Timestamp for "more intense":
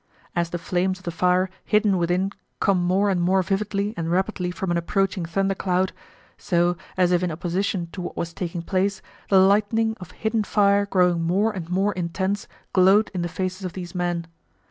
11.69-12.47